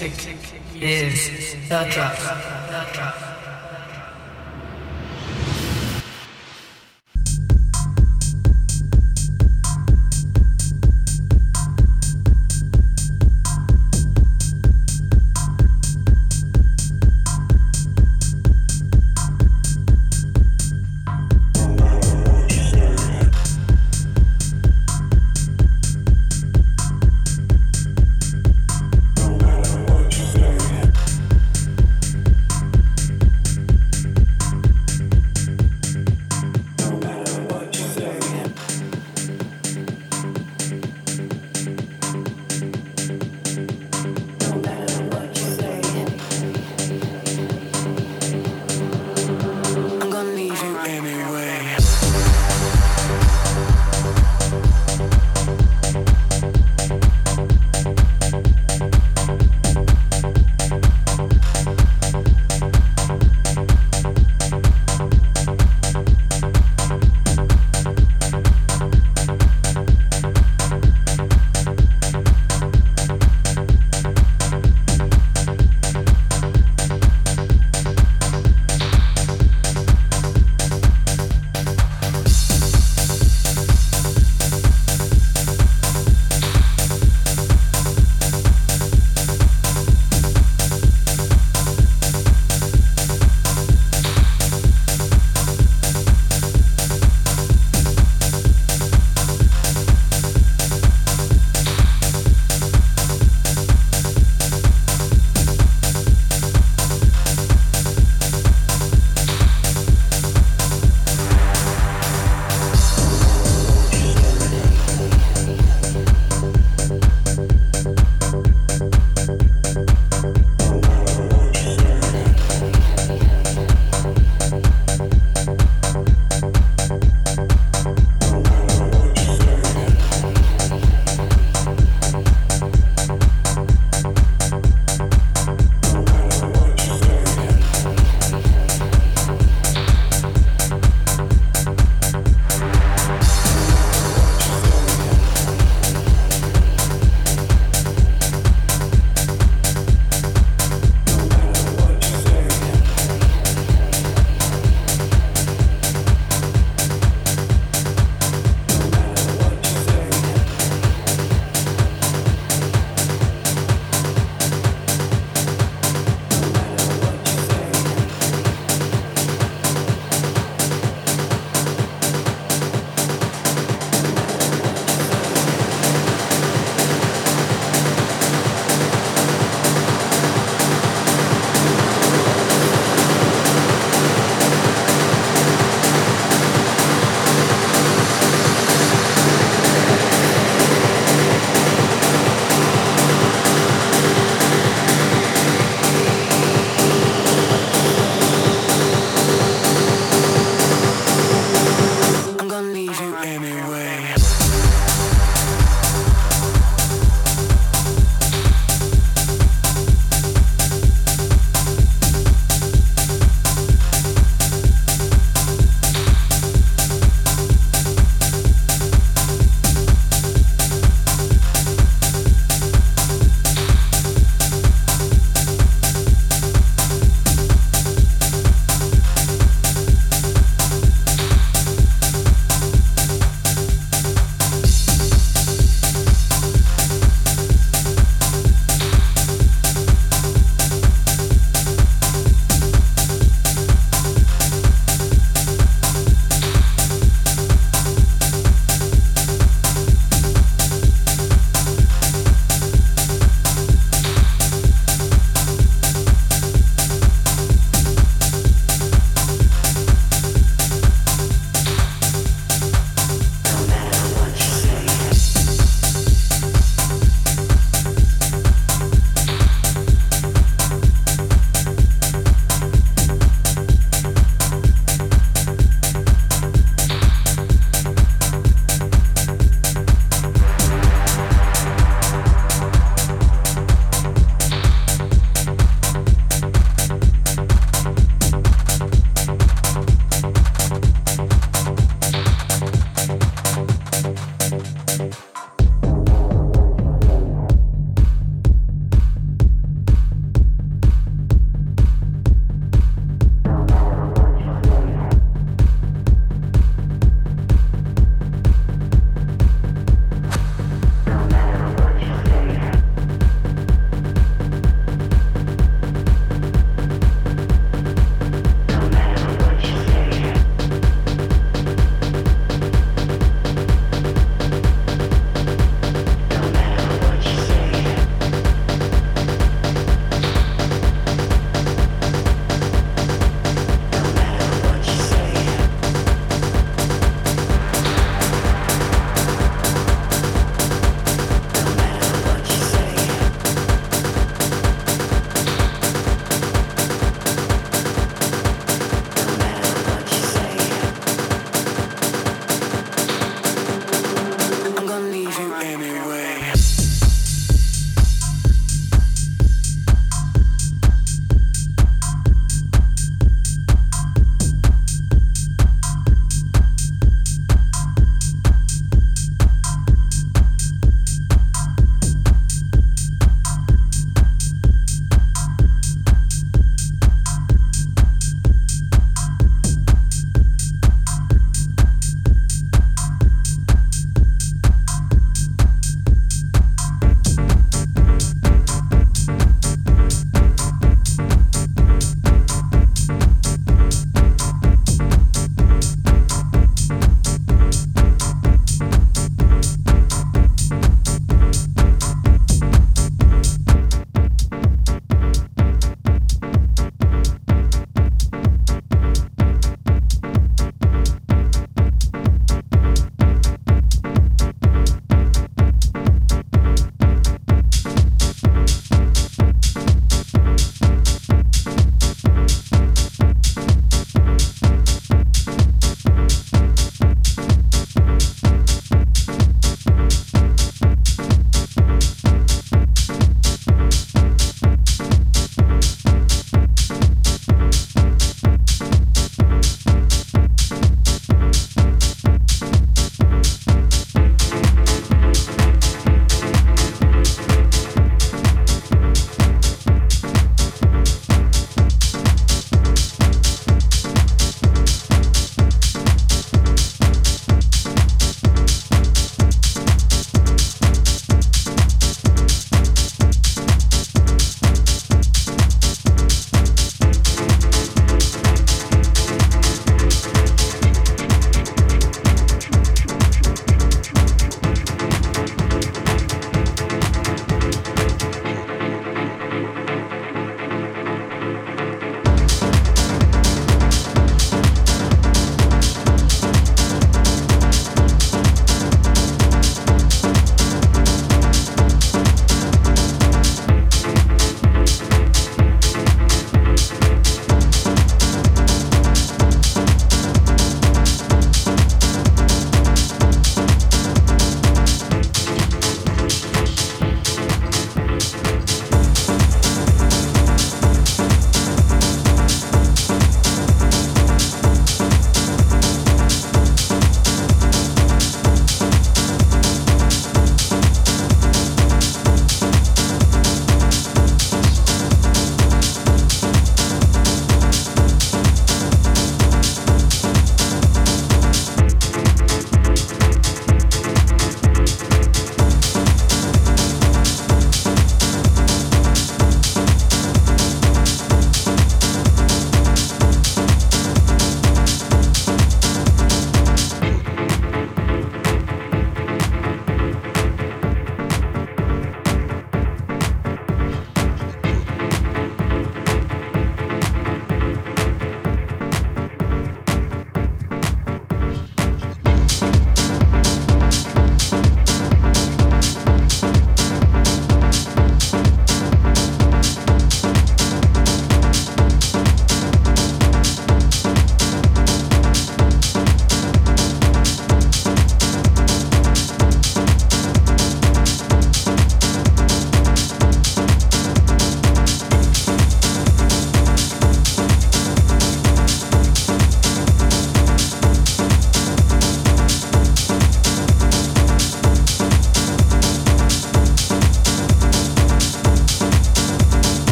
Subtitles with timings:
[0.00, 0.38] music
[0.80, 3.27] is the drug.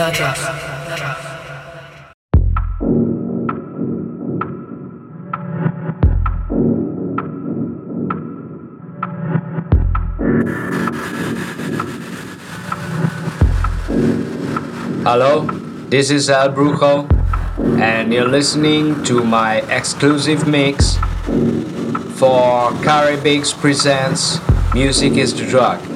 [0.00, 0.36] The drop.
[15.04, 15.44] Hello,
[15.90, 17.06] this is El Brujo,
[17.78, 20.96] and you're listening to my exclusive mix
[22.16, 24.40] for Corey Biggs Presents
[24.72, 25.89] Music is the Drug.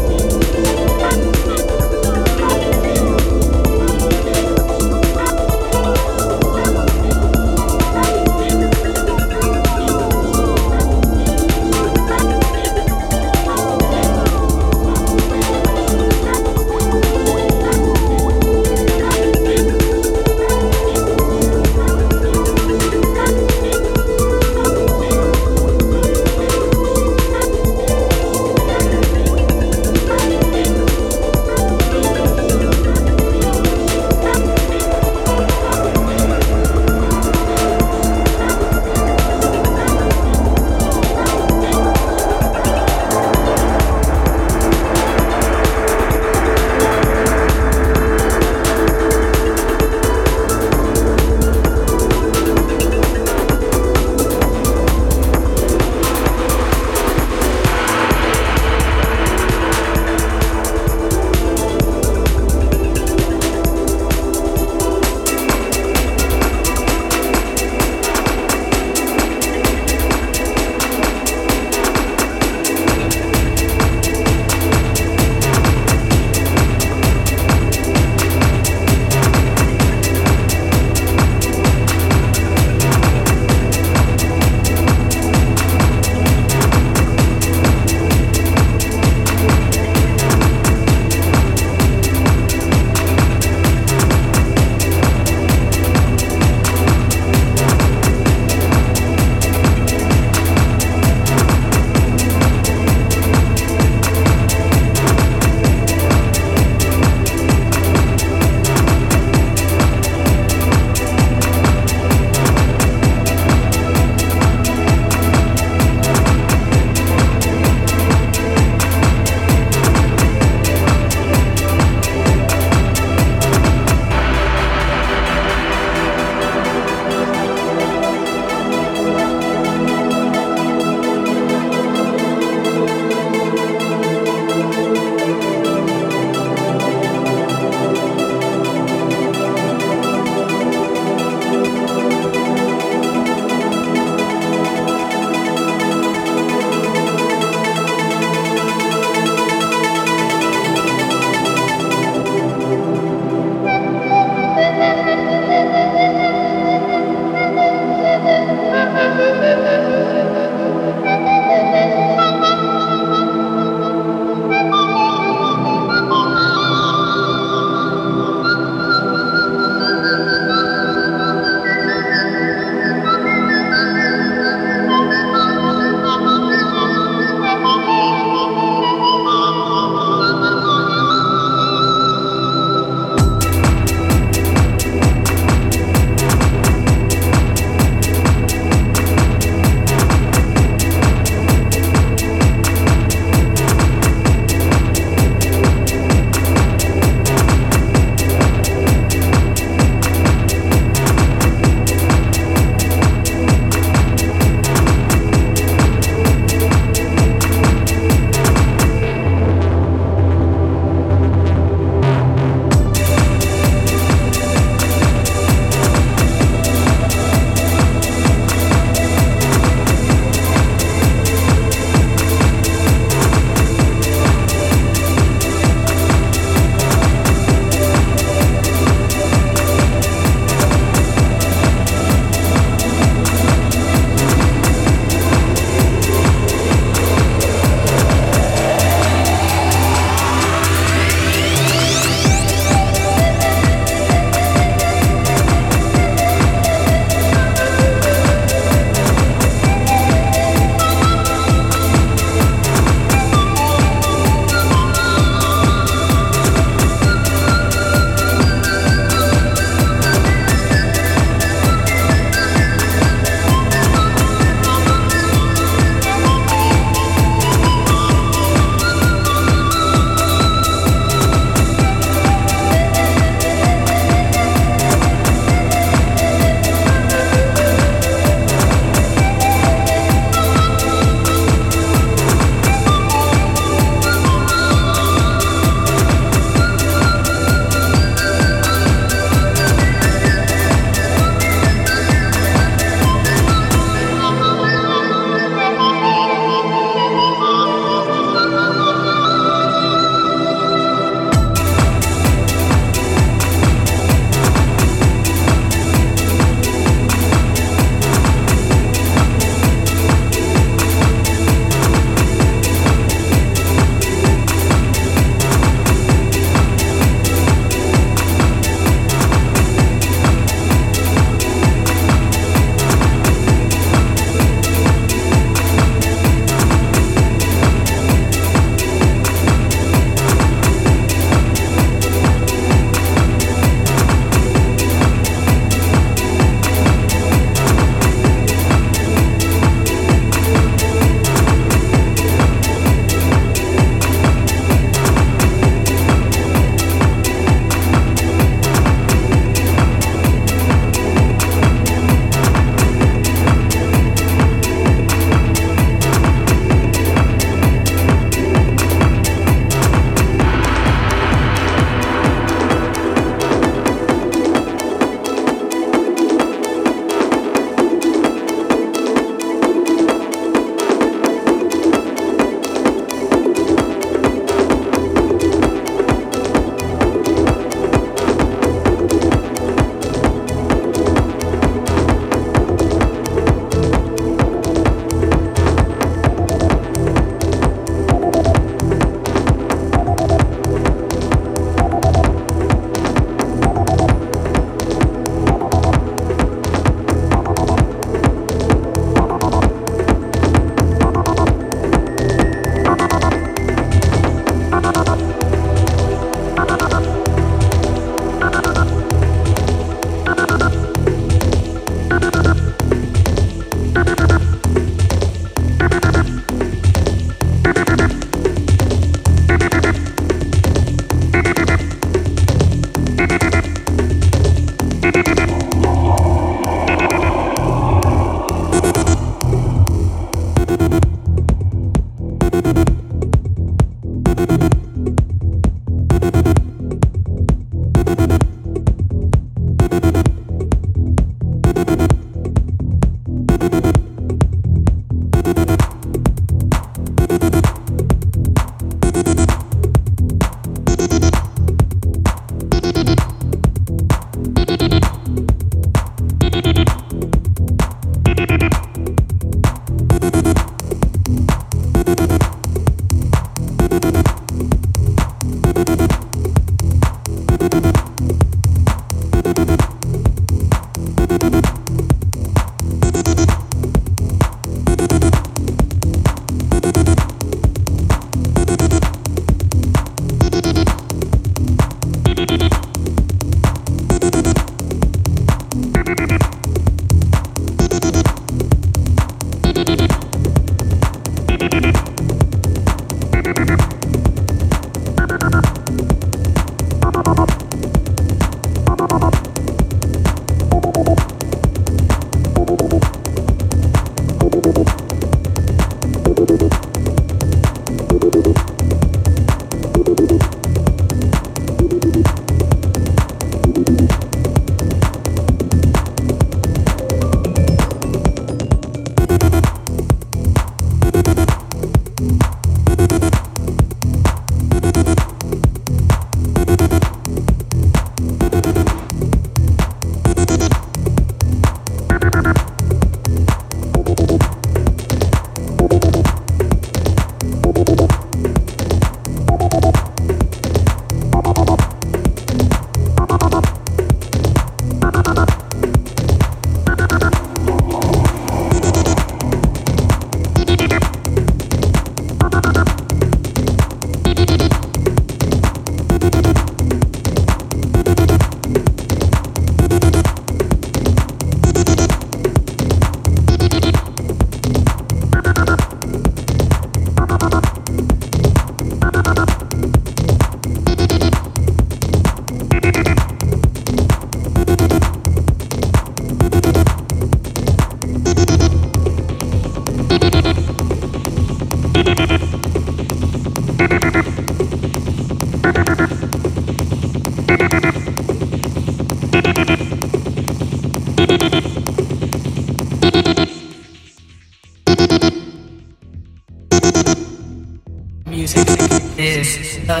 [599.86, 600.00] The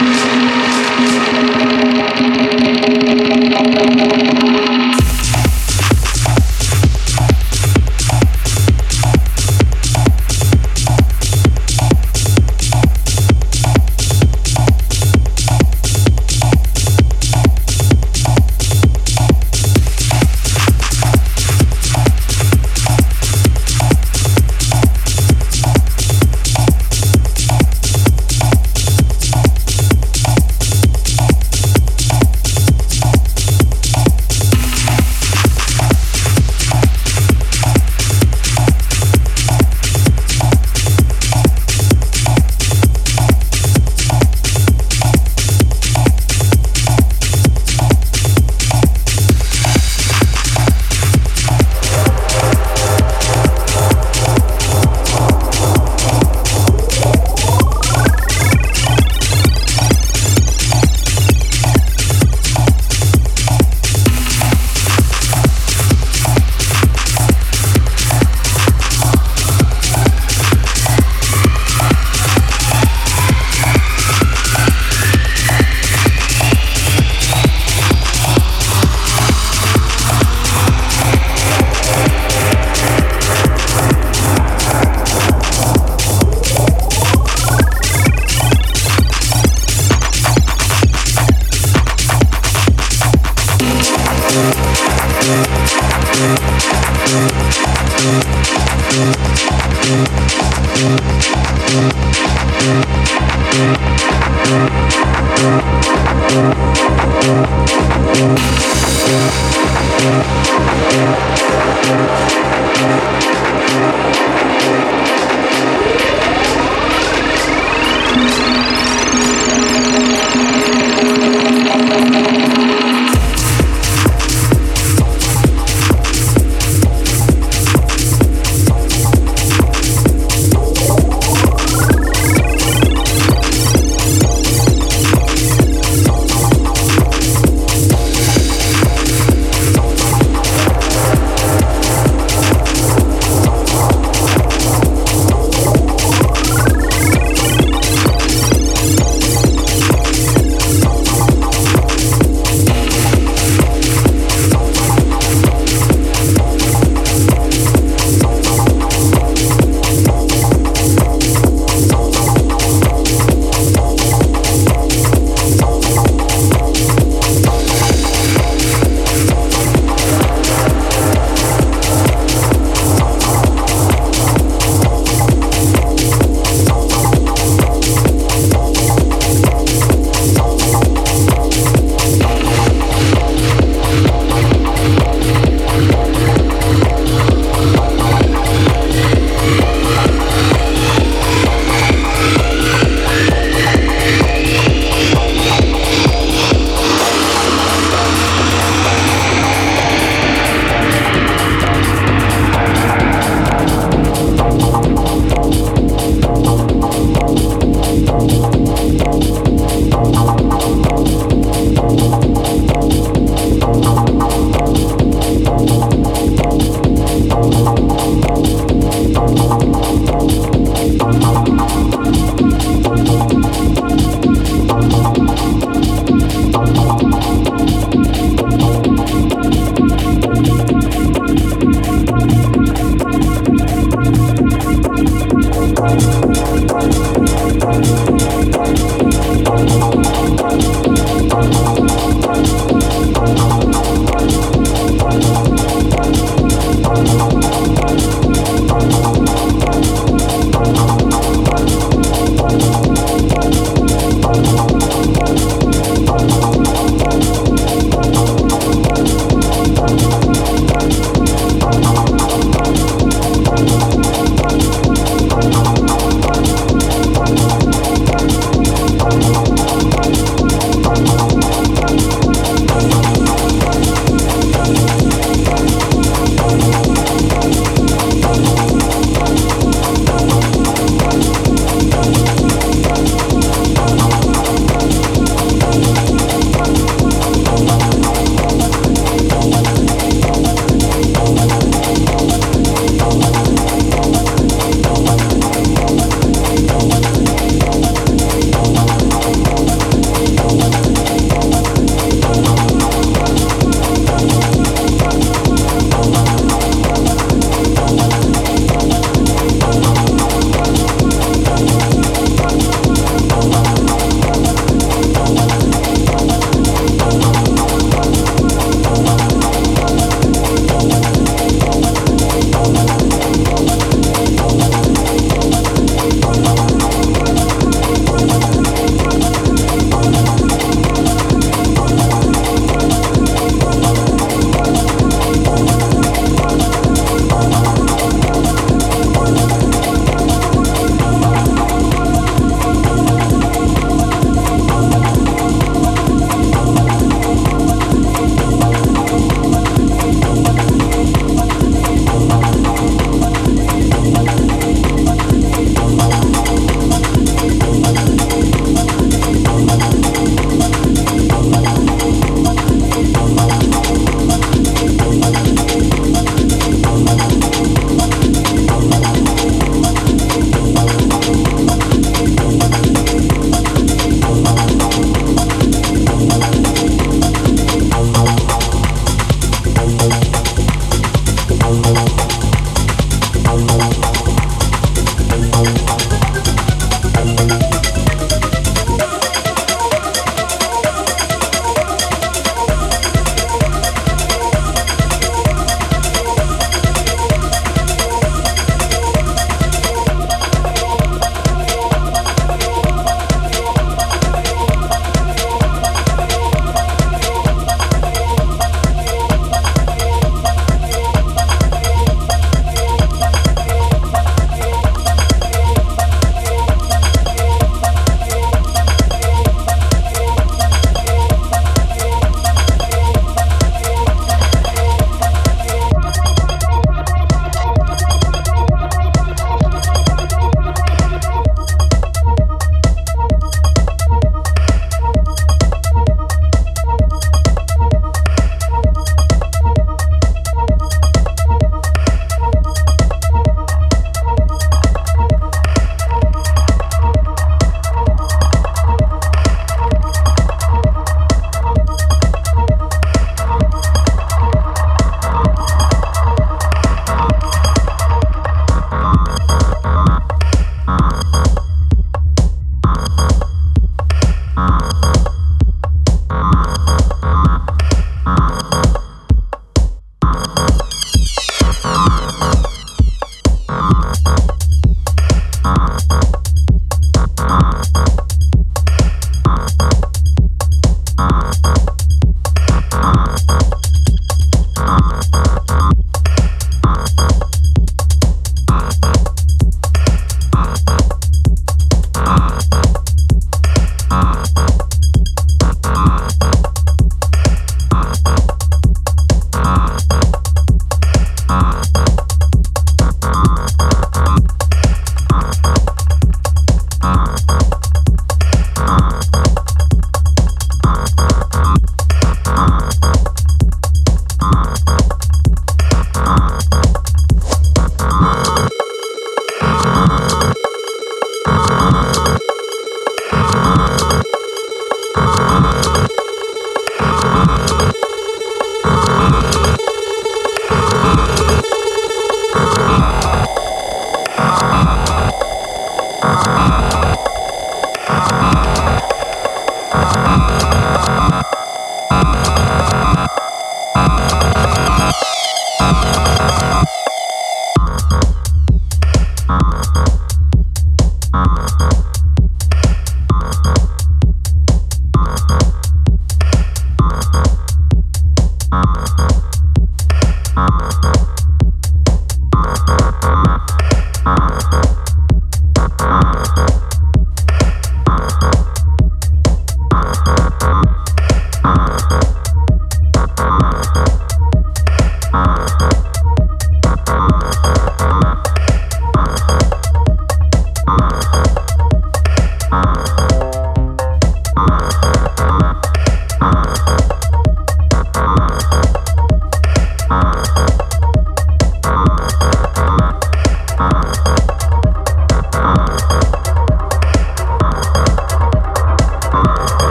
[0.00, 0.42] Thank
[4.82, 4.87] you.